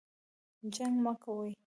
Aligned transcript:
جنګ 0.75 0.95
مه 1.03 1.13
کوئ 1.23 1.51